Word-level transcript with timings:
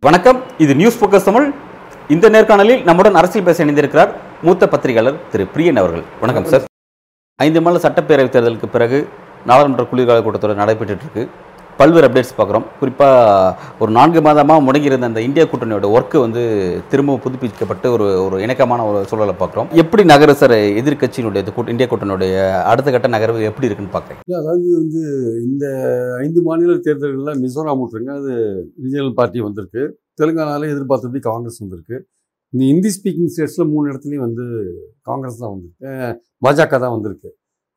வணக்கம். 0.00 0.42
இது 0.58 0.74
news 0.74 1.04
focus 1.04 1.24
Tamil. 1.24 1.52
இந்த 2.08 2.30
நேர்காணலில் 2.30 2.82
நம்முடன் 2.82 3.14
அரசியல் 3.14 3.46
பேச 3.46 3.64
இணைந்திருக்கிறார் 3.64 4.14
மூத்த 4.42 4.68
பத்திரிகையாளர் 4.68 5.28
திரு 5.28 5.44
பிரியன் 5.44 5.76
அவர்கள். 5.76 6.02
வணக்கம் 6.20 6.44
சார் 6.44 6.64
ஐந்து 7.36 7.62
மாநில 7.62 7.88
சட்டப்பேரவைத் 7.88 8.34
தேர்தலுக்கு 8.36 8.66
பிறகு 8.66 9.08
நாடாளுமன்ற 9.46 9.84
குளிர்கால 9.84 10.20
கூட்டத்தொடர் 10.20 10.54
நடைபெற்று 10.54 10.96
இருக்கு. 11.00 11.28
பல்வேறு 11.78 12.06
அப்டேட்ஸ் 12.08 12.36
பார்க்குறோம். 12.38 12.66
குறிப்பாக 12.80 13.56
ஒரு 13.82 13.90
நான்கு 13.98 14.20
மாதமாக 14.26 14.64
முடங்கியிருந்த 14.66 15.10
அந்த 15.10 15.22
இந்தியா 15.28 15.44
கூட்டணியோட 15.52 15.88
ஒர்க்கு 15.96 16.18
வந்து 16.24 16.42
திரும்பவும் 16.90 17.22
புதுப்பிக்கப்பட்டு 17.24 17.88
ஒரு 17.96 18.06
ஒரு 18.24 18.36
இணக்கமான 18.46 18.86
ஒரு 18.90 19.00
சூழலை 19.10 19.34
பார்க்குறோம். 19.42 19.70
எப்படி 19.82 20.04
நகர 20.12 20.34
சார் 20.42 20.56
எதிர்க்கட்சியினுடைய 20.80 21.70
இந்தியா 21.74 21.88
கூட்டணியுடைய 21.92 22.36
அடுத்த 22.72 22.88
கட்ட 22.96 23.10
நகர்வு 23.16 23.48
எப்படி 23.50 23.68
இருக்குன்னு 23.68 23.96
பார்க்குறேன் 23.96 24.38
அதாவது 24.40 24.68
வந்து 24.80 25.02
இந்த 25.48 25.66
ஐந்து 26.24 26.42
மாநில 26.48 26.78
தேர்தல்களில் 26.86 27.42
மிசோராம் 27.44 27.82
விட்டுருங்க 27.82 28.14
அது 28.20 28.32
ரீஜனல் 28.84 29.16
பார்ட்டி 29.20 29.46
வந்திருக்கு. 29.48 29.84
தெலுங்கானால 30.20 30.66
எதிர்பார்த்தபடி 30.72 31.22
காங்கிரஸ் 31.30 31.62
வந்திருக்கு. 31.62 31.96
இந்த 32.52 32.62
ஹிந்தி 32.70 32.90
ஸ்பீக்கிங் 32.96 33.30
ஸ்டேட்ஸில் 33.34 33.70
மூணு 33.74 33.86
இடத்துலையும் 33.90 34.26
வந்து 34.26 34.44
காங்கிரஸ் 35.08 35.38
தான் 35.42 35.52
வந்திருக்கு. 35.54 36.10
பாஜக 36.44 36.78
தான் 36.82 36.94
வந்திருக்கு. 36.96 37.30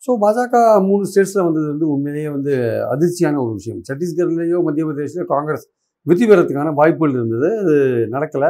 ஸோ 0.06 0.12
பாஜக 0.24 0.56
மூணு 0.88 1.04
ஸ்டேட்ஸில் 1.10 1.46
வந்தது 1.48 1.68
வந்து 1.74 1.86
உண்மையிலேயே 1.94 2.30
வந்து 2.36 2.54
அதிர்ச்சியான 2.94 3.40
ஒரு 3.44 3.54
விஷயம். 3.60 3.80
சத்தீஸ்கர்லேயோ 3.90 4.58
மத்திய 4.68 4.84
பிரதேஷ்லையோ 4.90 5.26
காங்கிரஸ் 5.36 5.66
வெற்றி 6.08 6.26
பெறத்துக்கான 6.32 6.74
வாய்ப்புகள் 6.80 7.16
இருந்தது. 7.20 7.50
அது 7.62 7.76
நடக்கலை. 8.16 8.50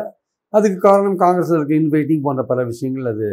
அதுக்கு 0.53 0.79
காரணம் 0.87 1.17
காங்கிரஸில் 1.23 1.57
இருக்க 1.59 1.73
இன்வைட்டிங் 1.81 2.23
போன்ற 2.25 2.43
பல 2.51 2.59
விஷயங்கள் 2.71 3.07
அது 3.13 3.27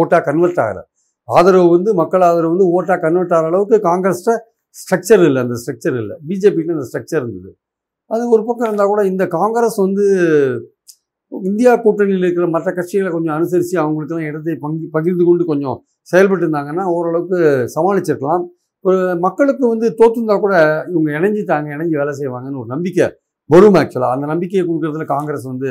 ஓட்டாக 0.00 0.20
கன்வெர்ட் 0.28 0.60
ஆகலை. 0.64 0.82
ஆதரவு 1.28 1.68
வந்து 1.76 1.90
மக்கள் 2.00 2.24
ஆதரவு 2.28 2.52
வந்து 2.54 2.66
ஓட்டாக 2.76 2.98
கன்வெர்ட் 3.06 3.34
ஆகிற 3.36 3.48
அளவுக்கு 3.52 3.76
காங்கிரஸில் 3.88 4.38
ஸ்ட்ரக்சர் 4.76 5.22
இல்லை. 5.28 5.40
அந்த 5.46 5.56
ஸ்ட்ரக்சர் 5.62 5.96
இல்லை. 6.02 6.14
பிஜேபிக்கு 6.28 6.74
அந்த 6.76 6.86
ஸ்ட்ரக்சர் 6.90 7.22
இருந்தது. 7.22 7.50
அது 8.10 8.22
ஒரு 8.34 8.42
பக்கம் 8.48 8.68
இருந்தால் 8.68 8.92
கூட 8.92 9.02
இந்த 9.12 9.24
காங்கிரஸ் 9.38 9.78
வந்து 9.86 10.04
இந்தியா 11.32 11.72
கூட்டணியில் 11.84 12.24
இருக்கிற 12.26 12.46
மற்ற 12.56 12.68
கட்சிகளை 12.78 13.10
கொஞ்சம் 13.14 13.36
அனுசரித்து 13.38 13.76
அவங்களுக்கெல்லாம் 13.84 14.28
இடத்தை 14.30 14.54
பங்கு 14.64 14.86
பகிர்ந்து 14.96 15.24
கொண்டு 15.28 15.44
கொஞ்சம் 15.52 15.78
செயல்பட்டு 16.08 16.44
இருந்தாங்கன்னா 16.46 16.84
ஓரளவுக்கு 16.94 17.38
சமாளிச்சிருக்கலாம். 17.74 18.44
ஒரு 18.84 18.96
மக்களுக்கு 19.20 19.64
வந்து 19.68 19.86
தோற்றுந்தா 20.00 20.34
கூட 20.40 20.54
இவங்க 20.92 21.10
இணைஞ்சிட்டாங்க 21.18 21.68
இணைஞ்சு 21.76 21.96
வேலை 22.00 22.12
செய்வாங்கன்னு 22.18 22.60
ஒரு 22.62 22.70
நம்பிக்கை 22.72 23.06
வரும் 23.50 23.78
ஆக்சுவலாக 23.80 24.16
அந்த 24.16 24.26
நம்பிக்கையை 24.32 24.64
கொடுக்குறதுல 24.64 25.06
காங்கிரஸ் 25.12 25.46
வந்து 25.52 25.70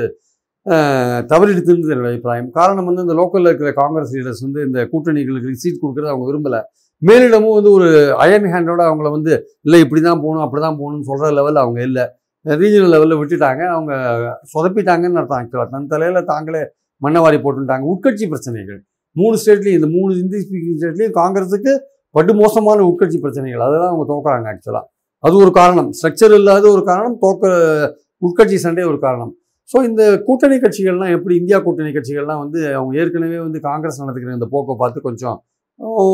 அஹ், 0.65 1.21
தவறிடுத்துன்றது 1.29 1.93
என்னோட 1.93 2.09
அபிப்பிராயம். 2.09 2.49
காரணம் 2.57 2.85
வந்து 2.89 3.03
இந்த 3.05 3.15
லோக்கலில் 3.19 3.49
இருக்கிற 3.49 3.71
காங்கிரஸ் 3.79 4.13
லீடர்ஸ் 4.15 4.43
வந்து 4.45 4.59
இந்த 4.67 4.79
கூட்டணிகளுக்கு 4.91 5.61
சீட் 5.63 5.81
கொடுக்குறது 5.81 6.11
அவங்க 6.11 6.25
விரும்பலை. 6.29 6.59
மேலிடமும் 7.01 7.55
வந்து 7.57 7.71
ஒரு 7.77 7.87
அயன் 8.23 8.47
ஹேண்டோட 8.53 8.81
அவங்கள 8.89 9.09
வந்து 9.15 9.33
இல்லை 9.65 9.79
இப்படி 9.83 10.01
தான் 10.01 10.21
போகணும் 10.23 10.45
அப்படி 10.45 10.61
தான் 10.61 10.79
போகணும்னு 10.79 11.07
சொல்கிற 11.09 11.31
லெவலில் 11.39 11.63
அவங்க 11.63 11.79
இல்லை. 11.89 12.05
ரீஜனல் 12.45 12.93
லெவலில் 12.93 13.19
விட்டுட்டாங்க. 13.21 13.61
அவங்க 13.75 13.93
சொதப்பிட்டாங்கன்னு 14.53 15.19
அர்த்தம் 15.21 15.39
ஆக்சுவலாக 15.39 15.69
தன் 15.73 15.91
தலையில் 15.93 16.29
தாங்களே 16.31 16.61
மண்ணவாரி 17.01 17.39
போட்டுட்டாங்க. 17.43 17.85
உட்கட்சி 17.93 18.25
பிரச்சனைகள். 18.31 18.79
மூணு 19.16 19.36
ஸ்டேட்லேயும் 19.42 19.78
இந்த 19.80 19.89
மூணு 19.95 20.11
இந்தி 20.23 20.39
ஸ்பீக்கிங் 20.45 20.78
ஸ்டேட்லேயும் 20.80 21.16
காங்கிரஸுக்கு 21.22 21.72
படு 22.16 22.33
மோசமான 22.42 22.80
உட்கட்சி 22.89 23.17
பிரச்சனைகள். 23.23 23.64
அதெல்லாம் 23.67 23.92
அவங்க 23.92 24.06
தோக்குறாங்க 24.11 24.47
ஆக்சுவலாக 24.53 24.86
அது 25.23 25.36
ஒரு 25.44 25.52
காரணம். 25.59 25.89
ஸ்ட்ரக்சர் 25.97 26.33
இல்லாத 26.39 26.66
ஒரு 26.75 26.83
காரணம் 26.92 27.16
தோக்க 27.23 27.52
உட்கட்சி 28.28 28.58
சண்டே 28.66 28.84
ஒரு 28.91 29.00
காரணம். 29.06 29.31
ஸோ 29.72 29.78
இந்த 29.89 30.03
கூட்டணி 30.28 30.56
கட்சிகள்லாம் 30.64 31.14
எப்படி 31.17 31.34
இந்தியா 31.41 31.58
கூட்டணி 31.66 31.91
கட்சிகள்லாம் 31.95 32.41
வந்து 32.44 32.59
அவங்க 32.78 32.94
ஏற்கனவே 33.02 33.38
வந்து 33.45 33.59
காங்கிரஸ் 33.69 34.02
நடத்துக்கிற 34.02 34.34
இந்த 34.39 34.47
போக்கை 34.53 34.73
பார்த்து 34.81 35.08
கொஞ்சம் 35.08 35.38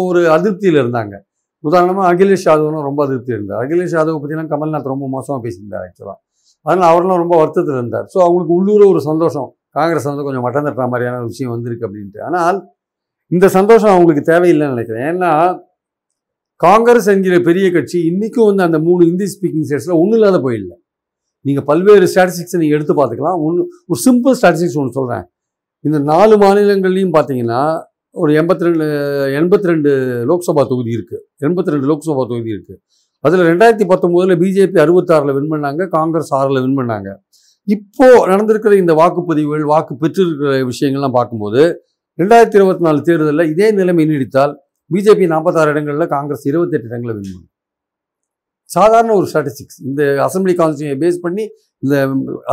ஒரு 0.10 0.22
அதிருப்தியில் 0.36 0.80
இருந்தாங்க. 0.84 1.16
உதாரணமாக 1.64 2.06
அகிலேஷ் 2.14 2.46
யாதவ்னும் 2.50 2.86
ரொம்ப 2.90 3.00
அதிருப்தி 3.08 3.32
இருந்தார். 3.38 3.62
அகிலேஷ் 3.66 3.96
யாதவ் 3.98 4.20
பற்றிலாம் 4.24 4.52
கமல்நாத் 4.54 4.92
ரொம்ப 4.94 5.08
மோசமாக 5.16 5.40
பேசியிருந்தார் 5.46 5.86
ஆக்சுவலாக 5.88 6.18
அதனால் 6.66 6.90
அவரெல்லாம் 6.92 7.22
ரொம்ப 7.24 7.36
வருத்தத்தில் 7.42 7.80
இருந்தார். 7.82 8.06
ஸோ 8.14 8.18
அவங்களுக்கு 8.26 8.54
உள்ளூர 8.60 8.84
ஒரு 8.94 9.02
சந்தோஷம். 9.10 9.50
காங்கிரஸ் 9.78 10.08
வந்து 10.10 10.26
கொஞ்சம் 10.28 10.46
மட்டம் 10.46 10.66
தட்டுற 10.68 10.86
மாதிரியான 10.94 11.24
விஷயம் 11.30 11.52
வந்திருக்கு 11.56 11.86
அப்படின்ட்டு. 11.88 12.22
ஆனால் 12.28 12.58
இந்த 13.32 13.46
சந்தோஷம் 13.58 13.94
அவங்களுக்கு 13.96 14.24
தேவையில்லைன்னு 14.32 14.76
நினைக்கிறேன். 14.76 15.08
ஏன்னா 15.12 15.32
காங்கிரஸ் 16.66 17.10
என்கிற 17.14 17.36
பெரிய 17.50 17.66
கட்சி 17.76 17.98
இன்றைக்கும் 18.12 18.48
வந்து 18.50 18.64
அந்த 18.68 18.78
மூணு 18.88 19.02
இந்தி 19.12 19.28
ஸ்பீக்கிங் 19.34 19.68
ஸ்டேட்ஸில் 19.68 20.00
ஒன்றும் 20.02 20.18
இல்லாத 20.20 20.40
போயிடல 20.46 20.74
நீங்கள் 21.46 21.66
பல்வேறு 21.70 22.06
ஸ்டாட்டிஸ்டிக்ஸை 22.14 22.60
நீங்கள் 22.62 22.78
எடுத்து 22.78 22.96
பார்த்துக்கலாம். 22.98 23.38
ஒன்று 23.48 23.62
ஒரு 23.92 24.00
சிம்பிள் 24.08 24.36
ஸ்டாட்டிஸ்டிக்ஸ் 24.40 24.80
ஒன்று 24.82 24.98
சொல்கிறேன் 24.98 25.26
இந்த 25.86 25.98
நாலு 26.12 26.36
மாநிலங்கள்லையும் 26.44 27.14
பார்த்தீங்கன்னா 27.18 27.62
ஒரு 28.16 28.32
எண்பத்தி 28.40 28.66
ரெண்டு 28.68 28.86
எண்பத்தி 29.40 29.68
ரெண்டு 29.72 29.90
லோக்சபா 30.30 30.64
தொகுதி 30.72 30.92
இருக்குது 30.98 31.24
எண்பத்தி 31.48 31.74
ரெண்டு 31.74 31.88
லோக்சபா 31.92 32.24
தொகுதி 32.32 32.52
இருக்குது 32.56 32.80
அதில் 33.24 33.48
ரெண்டாயிரத்தி 33.52 33.86
பத்தொம்போதில் 33.92 34.40
பிஜேபி 34.42 34.80
அறுபத்தாறில் 34.84 35.36
வின் 35.38 35.52
பண்ணாங்க 35.54 35.86
காங்கிரஸ் 35.96 36.32
ஆறில் 36.40 36.62
வின் 36.66 36.78
பண்ணாங்க. 36.80 37.10
இப்போது 37.68 38.26
நடந்திருக்கிற 38.32 38.74
இந்த 38.84 38.94
வாக்குப்பதிவுகள் 39.00 39.66
வாக்கு 39.74 39.94
பெற்றிருக்கிற 40.04 40.52
விஷயங்கள்லாம் 40.72 41.16
பார்க்கும்போது 41.18 41.64
ரெண்டாயிரத்தி 42.20 42.58
இருபத்தி 42.60 42.84
நாலு 42.86 43.00
தேர்தலில் 43.08 43.50
இதே 43.52 43.68
நிலைமை 43.80 44.04
நீடித்தால் 44.10 44.54
பிஜேபி 44.92 45.26
நாற்பத்தாறு 45.34 45.72
இடங்களில் 45.74 46.12
காங்கிரஸ் 46.14 46.46
இருபத்தெட்டு 46.52 46.88
இடங்களில் 46.90 47.16
வின் 47.18 47.28
பண்ணும் 47.28 47.48
சாதாரண 48.70 49.12
ஒரு 49.20 49.28
ஸ்ட்ராட்டஜிக்ஸ் 49.30 49.78
இந்த 49.90 50.02
அசம்பிளி 50.26 50.54
கான்ஸ்டியூஷனை 50.62 50.98
பேஸ் 51.04 51.20
பண்ணி 51.26 51.44
இந்த 51.84 51.96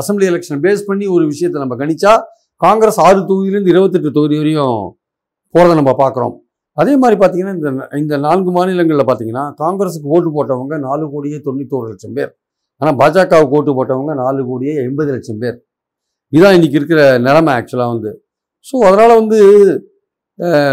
அசம்பிளி 0.00 0.26
எலெக்ஷன் 0.30 0.60
பேஸ் 0.66 0.82
பண்ணி 0.90 1.06
ஒரு 1.14 1.24
விஷயத்தை 1.32 1.60
நம்ம 1.62 1.76
கணிச்சா 1.80 2.12
காங்கிரஸ் 2.60 2.98
ஆறு 3.06 3.18
தொகுதியிலேருந்து 3.30 3.72
இருபத்தெட்டு 3.74 4.10
தொகுதி 4.18 4.36
வரையும் 4.40 4.76
போகிறத 5.54 5.74
நம்ம 5.80 5.94
பார்க்குறோம். 6.02 6.34
அதே 6.76 6.94
மாதிரி 7.02 7.16
பார்த்தீங்கன்னா 7.20 7.54
இந்த 7.58 7.88
இந்த 8.02 8.14
நான்கு 8.26 8.50
மாநிலங்களில் 8.56 9.08
பார்த்தீங்கன்னா 9.08 9.44
காங்கிரஸுக்கு 9.62 10.12
ஓட்டு 10.16 10.30
போட்டவங்க 10.36 10.76
நாலு 10.86 11.04
கோடியே 11.14 11.38
தொண்ணூத்தோரு 11.46 11.88
லட்சம் 11.92 12.14
பேர். 12.18 12.30
ஆனால் 12.80 12.96
பாஜகவுக்கு 13.00 13.56
ஓட்டு 13.58 13.74
போட்டவங்க 13.78 14.14
நாலு 14.22 14.40
கோடியே 14.50 14.74
எண்பது 14.86 15.10
லட்சம் 15.16 15.40
பேர். 15.42 15.58
இதான் 16.32 16.56
இன்னைக்கு 16.58 16.78
இருக்கிற 16.80 17.02
நிலமை 17.26 17.52
ஆக்சுவலாக 17.58 17.92
வந்து. 17.94 18.12
ஸோ 18.68 18.76
அதனால் 18.88 19.18
வந்து 19.18 19.38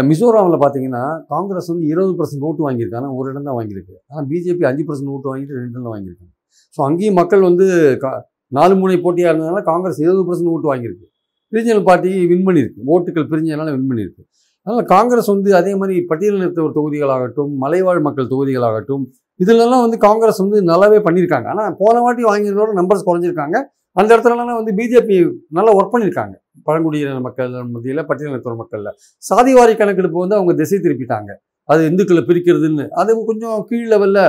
மிசோராமில் 0.08 0.58
பார்த்தீங்கன்னா 0.62 1.20
காங்கிரஸ் 1.28 1.68
வந்து 1.68 1.86
இருபது 1.86 2.12
பர்சன்ட் 2.12 2.42
ஓட்டு 2.48 2.70
வாங்கியிருக்காங்க. 2.70 3.14
ஒரு 3.16 3.30
இடம் 3.30 3.44
தான் 3.44 3.56
வாங்கியிருக்கு. 3.56 3.94
ஆனால் 4.08 4.26
பிஜேபி 4.28 4.64
அஞ்சு 4.64 4.82
பர்சன்ட் 4.82 5.08
ஓட்டு 5.08 5.28
வாங்கிட்டு 5.30 5.54
ரெண்டு 5.62 5.80
இடம் 5.80 5.94
வாங்கியிருக்காங்க. 5.94 6.32
ஸோ 6.76 6.80
அங்கேயும் 6.88 7.14
மக்கள் 7.14 7.40
வந்து 7.40 7.66
கா- 8.00 8.20
நாலு 8.46 8.76
முனை 8.76 8.96
போட்டியாக 9.00 9.38
இருந்ததுனால 9.38 9.62
காங்கிரஸ் 9.62 10.00
இருபது 10.00 10.22
பர்சன்ட் 10.28 10.48
ஓட்டு 10.48 10.74
வாங்கியிருக்கு. 10.74 11.06
ரீஜனல் 11.52 11.84
பார்ட்டி 11.84 12.26
வின் 12.26 12.46
பண்ணியிருக்கு. 12.46 12.80
ஓட்டுகள் 12.86 13.28
பிரிஞ்சதுனால 13.32 13.70
வின் 13.76 13.90
பண்ணியிருக்கு. 13.90 14.22
அதனால் 14.62 14.84
காங்கிரஸ் 14.84 15.26
வந்து 15.26 15.54
அதே 15.56 15.74
மாதிரி 15.76 16.06
பட்டியலினத்தவர் 16.08 16.76
தொகுதிகளாகட்டும் 16.78 17.52
மலைவாழ் 17.54 18.00
மக்கள் 18.00 18.26
தொகுதிகளாகட்டும் 18.26 19.04
இதிலெல்லாம் 19.44 19.80
வந்து 19.80 19.98
காங்கிரஸ் 19.98 20.38
வந்து 20.38 20.62
நல்லாவே 20.62 20.98
பண்ணியிருக்காங்க. 21.06 21.46
ஆனால் 21.46 21.74
போன 21.78 22.00
வாட்டி 22.00 22.22
வாங்கியிருந்தோட 22.22 22.72
நம்பர்ஸ் 22.80 23.06
குறைஞ்சிருக்காங்க. 23.06 23.56
அந்த 23.92 24.16
இடத்துலலாம் 24.16 24.64
வந்து 24.64 24.72
பிஜேபி 24.72 25.30
நல்லா 25.48 25.72
ஒர்க் 25.72 25.92
பண்ணியிருக்காங்க. 25.92 26.42
பழங்குடியின 26.68 27.20
மக்கள் 27.26 27.50
மத்தியில் 27.74 28.06
பட்டியலினத்தவர் 28.10 28.60
மக்களில். 28.62 28.92
சாதிவாரி 29.30 29.74
கணக்கெடுப்பு 29.82 30.18
வந்து 30.24 30.38
அவங்க 30.38 30.54
திசை 30.60 30.78
திருப்பிட்டாங்க. 30.86 31.30
அது 31.72 31.82
இந்துக்களை 31.90 32.22
பிரிக்கிறதுன்னு. 32.30 32.86
அது 33.00 33.10
கொஞ்சம் 33.28 33.58
கீழ் 33.68 33.90
லெவலில் 33.92 34.24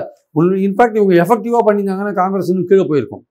இன்ஃபேக்ட் 0.68 1.00
இவங்க 1.00 1.16
எஃபெக்டிவாக 1.23 1.63
பண்ணியிருந்தாங்கன்னா 1.68 2.13
காங்கிரஸ் 2.22 2.51
இன்னும் 2.51 2.69
கீழே 2.72 2.85
போயிருக்கும். 2.91 3.23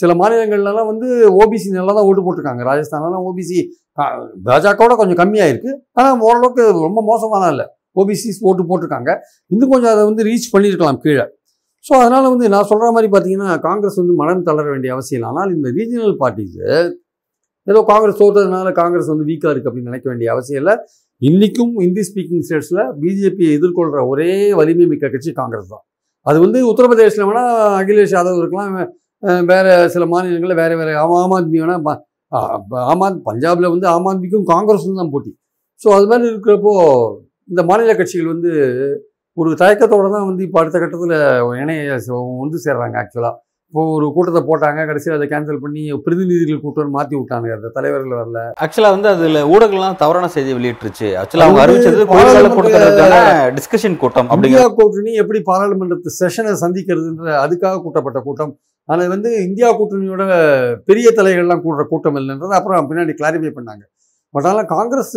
சில 0.00 0.12
மாநிலங்கள்லாம் 0.20 0.88
வந்து 0.90 1.06
ஓபிசி 1.40 1.68
நல்லா 1.78 1.92
தான் 1.96 2.06
ஓட்டு 2.08 2.22
போட்டிருக்காங்க. 2.26 2.62
ராஜஸ்தான்லாம் 2.68 3.24
ஓபிசி 3.28 3.58
பாஜகவோட 4.48 4.94
கொஞ்சம் 5.00 5.18
கம்மியாக 5.20 5.52
இருக்குது 5.52 5.74
ஆனால் 5.98 6.22
ஓரளவுக்கு 6.26 6.64
ரொம்ப 6.86 7.00
மோசமான 7.10 7.48
இல்லை. 7.54 7.66
ஓபிசிஸ் 8.00 8.40
ஓட்டு 8.48 8.62
போட்டிருக்காங்க. 8.70 9.10
இன்னும் 9.52 9.72
கொஞ்சம் 9.72 9.92
அதை 9.94 10.02
வந்து 10.10 10.26
ரீச் 10.28 10.48
பண்ணியிருக்கலாம் 10.54 11.00
கீழே. 11.04 11.24
ஸோ 11.86 11.92
அதனால் 12.02 12.30
வந்து 12.32 12.46
நான் 12.54 12.68
சொல்கிற 12.70 12.88
மாதிரி 12.94 13.08
பார்த்தீங்கன்னா 13.12 13.50
காங்கிரஸ் 13.66 13.98
வந்து 14.00 14.14
மனம் 14.20 14.46
தளர 14.48 14.66
வேண்டிய 14.74 14.92
அவசியம் 14.94 15.18
இல்லை. 15.18 15.30
ஆனால் 15.32 15.50
இந்த 15.56 15.68
ரீஜனல் 15.78 16.16
பார்ட்டிஸு 16.22 16.66
ஏதோ 17.70 17.80
காங்கிரஸ் 17.90 18.20
தோற்றதுனால 18.22 18.68
காங்கிரஸ் 18.80 19.10
வந்து 19.12 19.26
வீக்காக 19.30 19.50
இருக்குது 19.52 19.70
அப்படின்னு 19.70 19.90
நினைக்க 19.92 20.06
வேண்டிய 20.10 20.28
அவசியம் 20.34 20.60
இல்லை. 20.62 20.74
இன்றைக்கும் 21.22 21.72
இந்தி 21.86 22.02
ஸ்பீக்கிங் 22.08 22.44
ஸ்டேட்ஸில் 22.46 22.82
பிஜேபியை 23.02 23.50
எதிர்கொள்கிற 23.58 24.02
ஒரே 24.12 24.30
வலிமை 24.60 24.84
மிக்க 24.92 25.10
கட்சி 25.14 25.30
காங்கிரஸ் 25.40 25.72
தான். 25.74 25.84
அது 26.26 26.38
வந்து 26.44 26.58
உத்தரப்பிரதேசில் 26.70 27.26
வேணால் 27.28 27.52
அகிலேஷ் 27.80 28.14
யாதவ் 28.16 28.40
இருக்கலாம். 28.42 28.72
வேறு 29.50 29.72
சில 29.94 30.04
மாநிலங்களில் 30.12 30.60
வேறு 30.62 30.74
வேறு 30.80 30.92
ஆம் 31.02 31.34
ஆத்மி 31.38 31.58
வேணால் 31.62 31.84
ஆம் 32.92 33.02
ஆத் 33.06 33.20
பஞ்சாபில் 33.28 33.72
வந்து 33.74 33.86
ஆம் 33.94 34.08
ஆத்மிக்கும் 34.10 34.48
காங்கிரஸும் 34.52 35.00
தான் 35.02 35.12
போட்டி. 35.14 35.32
ஸோ 35.80 35.88
அது 35.96 36.06
மாதிரி 36.10 36.26
இருக்கிறப்போ 36.32 36.72
இந்த 37.52 37.60
மாநில 37.70 37.92
கட்சிகள் 38.00 38.32
வந்து 38.34 38.50
ஒரு 39.36 39.50
தயக்கத்தோடு 39.62 40.08
தான் 40.14 40.26
வந்து 40.28 40.42
இப்போ 40.46 40.58
அடுத்த 40.62 40.78
கட்டத்தில் 40.82 41.16
இணைய 41.62 41.98
வந்து 42.42 42.58
சேர்றாங்க 42.66 42.96
ஆக்சுவலாக 43.02 43.34
இப்போ 43.72 43.82
ஒரு 43.94 44.06
கூட்டத்தை 44.12 44.40
போட்டாங்க 44.48 44.84
கடைசியில் 44.88 45.14
அதை 45.16 45.26
கேன்சல் 45.30 45.60
பண்ணி 45.62 45.82
பிரதிநிதிகள் 46.04 46.60
கூட்டம் 46.62 46.94
மாற்றி 46.96 47.14
விட்டாங்க 47.16 47.48
அந்த 47.56 47.68
தலைவர்கள் 47.74 48.14
வரல. 48.18 48.42
ஆக்சுவலா 48.64 48.90
வந்து 48.94 49.08
அதுல 49.10 49.40
ஊடகங்கள்லாம் 49.52 49.98
தவறான 50.02 50.28
செய்தி 50.34 50.52
வெளியிட்டுருச்சு. 50.58 51.08
ஆக்சுவலா 51.22 51.46
அவங்க 51.46 51.60
அறிவிச்சது 51.64 52.06
டிஸ்கஷன் 53.56 53.98
கூட்டம் 54.02 54.30
அப்படிங்கிற 54.34 54.62
கூட்டணி 54.78 55.12
எப்படி 55.22 55.40
பாராளுமன்றத்து 55.50 56.12
செஷனை 56.20 56.52
சந்திக்கிறதுன்ற 56.62 57.34
அதுக்காக 57.44 57.80
கூட்டப்பட்ட 57.86 58.20
கூட்டம். 58.28 58.54
ஆனால் 58.88 59.12
வந்து 59.14 59.30
இந்தியா 59.48 59.70
கூட்டணியோட 59.80 60.22
பெரிய 60.88 61.10
தலைகள்லாம் 61.18 61.62
கூடுற 61.66 61.84
கூட்டம் 61.90 62.16
இல்லைன்றது 62.20 62.56
அப்புறம் 62.58 62.88
பின்னாடி 62.92 63.14
கிளாரிஃபை 63.18 63.50
பண்ணாங்க. 63.58 63.84
பட் 64.34 64.48
ஆனால் 64.52 64.70
காங்கிரஸ் 64.76 65.14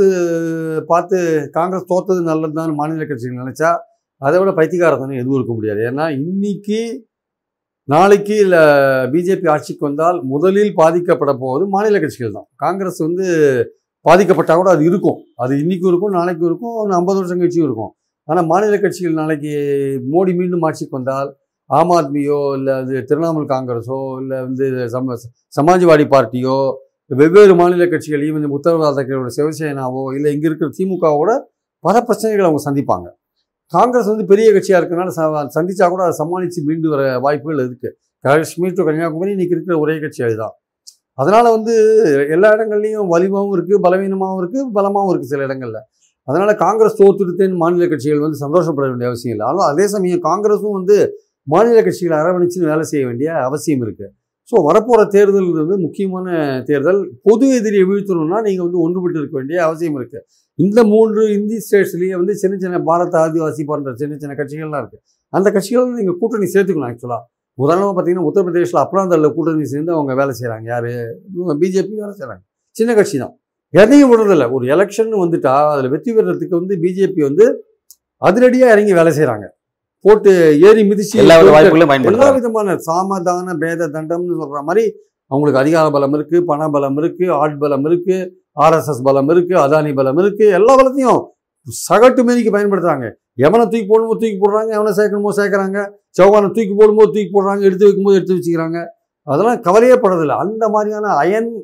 பார்த்து 0.91 1.17
காங்கிரஸ் 1.57 1.87
தோத்தது 1.93 2.23
நல்லதுதான் 2.31 2.75
மாநில 2.81 3.07
கட்சிகள் 3.11 3.41
நினைச்சா 3.43 3.71
அதை 4.21 4.35
விட 4.41 4.53
பைத்தியகாரத்தனம் 4.59 5.21
எதுவும் 5.21 5.37
இருக்க 5.39 5.53
முடியாது. 5.59 5.81
ஏன்னா 5.91 6.07
இன்னைக்கு 6.19 6.81
நாளைக்கு 7.87 8.35
இல்லை 8.43 8.61
பிஜேபி 9.13 9.47
ஆட்சிக்கு 9.53 9.83
வந்தால் 9.87 10.17
முதலில் 10.33 10.73
பாதிக்கப்பட 10.81 11.31
போவது 11.43 11.63
மாநில 11.75 11.99
கட்சிகள் 12.03 12.35
தான். 12.37 12.47
காங்கிரஸ் 12.63 12.99
வந்து 13.05 13.25
பாதிக்கப்பட்டால் 14.05 14.59
கூட 14.59 14.69
அது 14.75 14.83
இருக்கும். 14.89 15.17
அது 15.43 15.53
இன்னைக்கும் 15.63 15.91
இருக்கும் 15.91 16.15
நாளைக்கும் 16.17 16.49
இருக்கும் 16.49 16.77
ஐம்பது 16.99 17.19
வருஷம் 17.19 17.41
கட்சியும் 17.43 17.67
இருக்கும். 17.67 17.91
ஆனால் 18.27 18.47
மாநில 18.51 18.77
கட்சிகள் 18.83 19.19
நாளைக்கு 19.21 19.53
மோடி 20.11 20.33
மீண்டும் 20.39 20.65
ஆட்சிக்கு 20.67 20.97
வந்தால் 20.99 21.29
ஆம் 21.69 21.91
ஆத்மியோ 21.97 22.39
இல்லை 22.57 22.73
அது 22.81 22.93
திரிணாமுல் 23.09 23.51
காங்கிரஸோ 23.53 23.97
இல்லை 24.21 24.37
வந்து 24.47 24.65
சம 24.93 25.15
சமாஜ்வாடி 25.57 26.05
பார்ட்டியோ 26.13 26.57
வெவ்வேறு 27.11 27.53
மாநில 27.61 27.85
கட்சிகளையும் 27.93 28.37
ஈவன் 28.37 28.55
உத்தரவாதங்களோட 28.57 29.31
சிவசேனாவோ 29.37 30.03
இல்லை 30.17 30.29
இங்கே 30.35 30.47
இருக்கிற 30.49 30.69
திமுகவோட 30.77 31.31
பல 31.83 31.95
பிரச்சனைகளை 32.07 32.45
அவங்க 32.49 32.63
சந்திப்பாங்க. 32.67 33.07
காங்கிரஸ் 33.73 34.09
வந்து 34.11 34.25
பெரிய 34.31 34.47
கட்சியாக 34.51 34.79
இருக்கனால 34.81 35.11
ச- 35.17 35.27
சந்திச்சா 35.55 35.85
கூட 35.89 36.01
அதை 36.03 36.15
சமாளித்து 36.21 36.61
மீண்டு 36.67 36.89
வர 36.93 37.03
வாய்ப்புகள் 37.25 37.61
இருக்குது 37.63 37.93
காஷ்மீர் 38.23 38.77
டு 38.77 38.83
கன்னியாகுமரி 38.87 39.31
இன்றைக்கி 39.35 39.55
இருக்கிற 39.55 39.75
ஒரே 39.79 39.95
கட்சி 39.99 40.21
அதுதான். 40.27 40.53
அதனால் 41.17 41.49
வந்து 41.55 41.73
எல்லா 42.35 42.49
இடங்கள்லையும் 42.55 43.09
வலிமாவும் 43.13 43.53
இருக்குது 43.55 43.79
பலவீனமாகவும் 43.85 44.39
இருக்குது 44.41 44.63
பலமாகவும் 44.77 45.11
இருக்குது 45.11 45.33
சில 45.33 45.43
இடங்களில். 45.47 45.81
அதனால் 46.27 46.53
காங்கிரஸ் 46.57 46.99
தோத்துடுத்தேன்னு 46.99 47.57
மாநில 47.57 47.87
கட்சிகள் 47.87 48.25
வந்து 48.25 48.39
சந்தோஷப்பட 48.43 48.85
வேண்டிய 48.89 49.09
அவசியம் 49.11 49.33
இல்லை. 49.35 49.45
ஆனால் 49.51 49.67
அதே 49.71 49.85
சமயம் 49.93 50.23
காங்கிரஸும் 50.29 50.75
வந்து 50.79 50.97
மாநில 51.47 51.77
கட்சிகளை 51.81 52.15
அரவணைச்சு 52.21 52.67
வேலை 52.71 52.83
செய்ய 52.91 53.03
வேண்டிய 53.09 53.29
அவசியம் 53.47 53.83
இருக்குது 53.85 54.11
ஸோ 54.51 54.57
வரப்போகிற 54.67 55.01
தேர்தல் 55.15 55.49
வந்து 55.59 55.77
முக்கியமான 55.83 56.27
தேர்தல். 56.69 56.99
பொது 57.27 57.45
எதிரியை 57.57 57.85
வீழ்த்தணும்னா 57.89 58.39
நீங்கள் 58.47 58.65
வந்து 58.67 58.79
ஒன்றுபட்டு 58.85 59.19
இருக்க 59.21 59.35
வேண்டிய 59.39 59.59
அவசியம் 59.67 59.97
இருக்குது 59.99 60.23
இந்த 60.59 60.79
மூன்று 60.93 61.21
இந்தி 61.35 61.57
ஸ்டேட்ஸ்லேயே 61.65 62.15
வந்து 62.21 62.33
சின்ன 62.41 62.55
சின்ன 62.63 62.79
பாரத 62.89 63.15
ஆதிவாசி 63.23 63.63
போன்ற 63.69 63.93
சின்ன 64.01 64.17
சின்ன 64.21 64.33
கட்சிகள்லாம் 64.39 64.81
இருக்கு. 64.83 64.97
அந்த 65.33 65.47
கட்சிகள் 65.55 65.93
நீங்கள் 65.99 66.17
கூட்டணி 66.21 66.47
சேர்த்துக்கணும் 66.53 66.89
ஆக்சுவலாக 66.89 67.23
உதாரணமாக 67.57 67.93
பார்த்தீங்கன்னா 67.93 68.27
உத்தரப்பிரதேசில் 68.29 68.81
அப்ராந்தரில் 68.83 69.33
கூட்டணி 69.37 69.65
சேர்ந்து 69.73 69.91
அவங்க 69.97 70.13
வேலை 70.21 70.33
செய்கிறாங்க 70.39 70.67
யார்? 70.73 70.89
பிஜேபி 71.63 71.93
வேலை 72.03 72.13
செய்கிறாங்க 72.19 72.43
சின்ன 72.75 72.91
கட்சி 72.99 73.17
தான். 73.23 73.33
எதையும் 73.73 74.11
விடுறதில்ல. 74.11 74.45
ஒரு 74.55 74.65
எலெக்ஷன் 74.75 75.11
வந்துட்டா 75.23 75.55
அதில் 75.73 75.91
வெற்றி 75.93 76.11
பெறதுக்கு 76.15 76.55
வந்து 76.61 76.75
பிஜேபி 76.83 77.21
வந்து 77.29 77.45
அதிரடியாக 78.21 78.73
இறங்கி 78.75 78.93
வேலை 78.99 79.11
செய்கிறாங்க 79.17 79.45
போட்டு 80.05 80.31
ஏறி 80.67 80.81
மிதிச்சு 80.89 81.15
எல்லா 81.23 81.35
விதமான 82.37 82.75
சாமதான 82.87 83.55
பேத 83.63 83.89
தண்டம்னு 83.95 84.39
சொல்ற 84.41 84.61
மாதிரி 84.69 84.83
அவங்களுக்கு 85.31 85.61
அதிகார 85.61 85.89
பலம் 85.89 86.13
இருக்குது 86.13 86.41
பண 86.41 86.69
பலம் 86.69 86.97
இருக்குது 86.97 87.31
ஆட் 87.31 87.59
பலம் 87.59 87.85
ஆர்எஸ்எஸ் 87.85 89.03
பலம் 89.03 89.29
இருக்குது 89.29 89.59
அதானி 89.65 89.95
பலம் 89.95 90.17
இருக்குது 90.17 90.51
எல்லா 90.51 90.75
பலத்தையும் 90.75 91.21
சகட்டு 91.93 92.21
மீறிக்கு 92.27 92.53
பயன்படுத்துறாங்க. 92.55 93.11
எவனை 93.37 93.61
தூக்கி 93.61 93.85
போடணுமோ 93.85 94.07
தூக்கி 94.07 94.37
போடுறாங்க 94.41 94.69
எவனை 94.77 94.91
சேர்க்கணுமோ 94.99 95.31
சேர்க்குறாங்க 95.39 95.79
செவ்வானை 96.21 96.41
தூக்கி 96.41 96.73
போடும்போது 96.77 97.11
தூக்கி 97.11 97.29
போடுறாங்க 97.33 97.61
எடுத்து 97.61 97.85
வைக்கும்போது 97.85 98.15
எடுத்து 98.17 98.35
வச்சுக்கிறாங்க. 98.35 98.85
அதெல்லாம் 99.23 99.61
கவலையே 99.61 99.95
படுறதில்லை. 99.95 100.37
அந்த 100.37 100.69
மாதிரியான 100.69 101.07
அயன் 101.15 101.63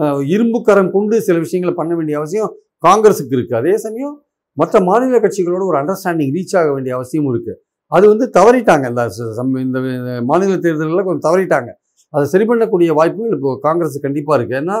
இரும்புக்கரம் 0.00 0.90
கொண்டு 0.90 1.20
சில 1.20 1.38
விஷயங்களை 1.38 1.78
பண்ண 1.78 1.94
வேண்டிய 1.94 2.16
அவசியம் 2.16 2.54
காங்கிரஸுக்கு 2.88 3.34
இருக்குது 3.34 3.54
அதே 3.54 3.76
சமயம் 3.76 4.22
மற்ற 4.52 4.80
மாநில 4.80 5.18
கட்சிகளோட 5.18 5.66
ஒரு 5.66 5.78
அண்டர்ஸ்டாண்டிங் 5.78 6.32
ரீச் 6.36 6.56
ஆக 6.58 6.72
வேண்டிய 6.72 6.94
அவசியமும் 6.94 7.34
இருக்குது 7.34 7.54
அது 7.86 8.08
வந்து 8.08 8.30
தவறிட்டாங்க. 8.38 8.88
இந்த 8.88 9.08
சம்- 9.36 9.60
இந்த 9.60 9.80
மாநில 10.24 10.56
தேர்தலில் 10.56 11.02
கொஞ்சம் 11.02 11.32
தவறிட்டாங்க. 11.32 11.68
அதை 12.14 12.26
சரி 12.26 12.44
பண்ணக்கூடிய 12.44 12.92
வாய்ப்புகள் 12.92 13.32
இப்போ 13.32 13.58
காங்கிரஸ் 13.60 14.00
கண்டிப்பாக 14.00 14.38
இருக்குது 14.38 14.60
ஏன்னா 14.60 14.76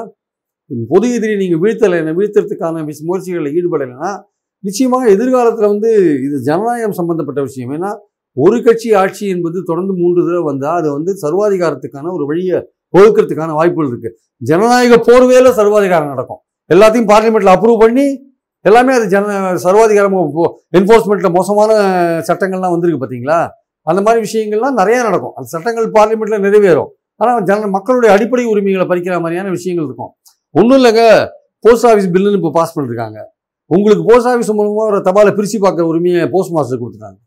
பொது 0.88 1.14
எதிரி 1.14 1.36
நீங்கள் 1.36 1.60
வீழ்த்தலை 1.60 1.98
வீழ்த்துறதுக்கான 2.18 2.84
விஷ- 2.84 3.04
முயற்சிகளில் 3.06 3.56
ஈடுபடலைன்னா 3.58 4.10
நிச்சயமாக 4.64 5.10
எதிர்காலத்தில் 5.10 5.66
வந்து 5.66 5.90
இது 6.26 6.40
ஜனநாயகம் 6.40 6.92
சம்பந்தப்பட்ட 6.92 7.40
விஷயம். 7.42 7.72
ஏன்னா 7.72 7.90
ஒரு 8.36 8.62
கட்சி 8.62 8.94
ஆட்சி 8.94 9.28
என்பது 9.28 9.62
தொடர்ந்து 9.62 9.92
மூன்று 9.92 10.24
தடவை 10.24 10.42
வந்தால் 10.42 10.76
அது 10.76 10.92
வந்து 10.92 11.12
சர்வாதிகாரத்துக்கான 11.22 12.12
ஒரு 12.12 12.26
வழியை 12.26 12.58
ஒழுக்கிறதுக்கான 12.94 13.52
வாய்ப்புகள் 13.52 13.90
இருக்குது 13.92 14.14
ஜனநாயக 14.42 14.96
போர்வையில் 15.08 15.50
சர்வாதிகாரம் 15.50 16.08
நடக்கும். 16.08 16.40
எல்லாத்தையும் 16.70 17.10
பார்லிமெண்ட்டில் 17.12 17.54
அப்ரூவ் 17.54 17.78
பண்ணி 17.78 18.06
எல்லாமே 18.64 18.92
அது 18.92 19.08
ஜன 19.08 19.56
சர்வாதிகாரம் 19.56 20.16
என்ஃபோர்ஸ்மெண்ட்டில் 20.78 21.34
மோசமான 21.34 21.72
சட்டங்கள்லாம் 22.28 22.74
வந்திருக்கு 22.74 23.00
பார்த்தீங்களா 23.02 23.38
அந்த 23.86 24.00
மாதிரி 24.02 24.20
விஷயங்கள்லாம் 24.26 24.78
நிறையா 24.80 25.00
நடக்கும். 25.02 25.34
அந்த 25.36 25.48
சட்டங்கள் 25.48 25.86
பார்லிமெண்ட்டில் 25.90 26.44
நிறைவேறும். 26.46 26.90
ஆனால் 27.20 27.40
ஜன 27.48 27.68
மக்களுடைய 27.76 28.10
அடிப்படை 28.16 28.44
உரிமைகளை 28.52 28.86
பறிக்கிற 28.90 29.14
மாதிரியான 29.22 29.52
விஷயங்கள் 29.56 29.86
இருக்கும். 29.88 30.10
ஒன்றும் 30.58 30.78
இல்லைங்க 30.80 31.04
போஸ்ட் 31.64 31.86
ஆஃபீஸ் 31.90 32.10
பில்லுன்னு 32.14 32.38
இப்போ 32.40 32.52
பாஸ் 32.58 32.74
பண்ணிருக்காங்க. 32.74 33.18
உங்களுக்கு 33.70 34.04
போஸ்ட் 34.10 34.28
ஆஃபீஸ் 34.32 34.52
மூலமாக 34.58 34.90
ஒரு 34.92 35.00
தபாலை 35.08 35.32
பிரித்து 35.38 35.58
பார்க்குற 35.64 35.86
உரிமையை 35.92 36.22
போஸ்ட் 36.34 36.54
மாஸ்டர் 36.56 36.80
கொடுத்துட்டாங்க. 36.82 37.18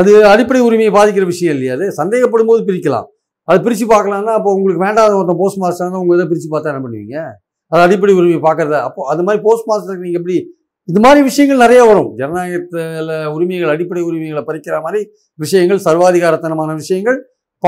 அது 0.00 0.12
அடிப்படை 0.32 0.60
உரிமையை 0.68 0.92
பாதிக்கிற 0.98 1.24
விஷயம் 1.32 1.54
இல்லையா? 1.56 1.74
அது 1.78 1.86
சந்தேகப்படும் 2.00 2.50
போது 2.50 2.62
பிரிக்கலாம். 2.68 3.08
அது 3.48 3.58
பிரித்து 3.64 3.86
பார்க்கலாம்னா 3.94 4.34
அப்போ 4.38 4.50
உங்களுக்கு 4.58 4.82
வேண்டாத 4.86 5.16
ஒருத்தன் 5.18 5.40
போஸ்ட் 5.42 5.60
மாஸ்டர்னா 5.62 6.00
உங்கள் 6.02 6.16
இதை 6.18 6.26
பிரித்து 6.30 6.48
பார்த்தா 6.52 6.70
என்ன 6.72 6.82
பண்ணுவீங்க? 6.84 7.16
அது 7.72 7.82
அடிப்படை 7.86 8.14
உரிமையை 8.20 8.40
பார்க்கறத? 8.46 8.76
அப்போ 8.88 9.00
அது 9.12 9.22
மாதிரி 9.26 9.40
போஸ்ட் 9.46 9.68
மாஸ்டருக்கு 9.70 10.06
நீங்கள் 10.06 10.20
எப்படி 10.22 10.36
இது 10.88 11.00
மாதிரி 11.04 11.20
விஷயங்கள் 11.28 11.62
நிறைய 11.64 11.82
வரும். 11.90 12.08
ஜனநாயகத்தில் 12.20 13.12
உரிமைகள் 13.36 13.72
அடிப்படை 13.74 14.02
உரிமைகளை 14.08 14.42
பறிக்கிற 14.48 14.78
மாதிரி 14.86 15.00
விஷயங்கள் 15.44 15.80
சர்வாதிகாரத்தனமான 15.86 16.74
விஷயங்கள் 16.82 17.18